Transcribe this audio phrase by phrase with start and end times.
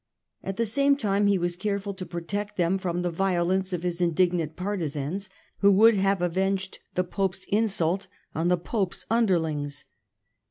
[0.43, 4.01] At the same time he was careful to protect them from the violence of his
[4.01, 9.85] indignant partisans, who would have avenged the Pope's insult on the Pope's underlings.